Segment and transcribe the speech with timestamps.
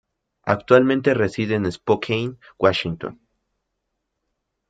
[0.45, 3.21] Actualmente reside en Spokane, Washington.